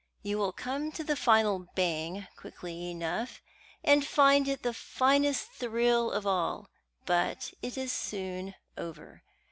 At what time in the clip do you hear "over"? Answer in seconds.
8.75-9.21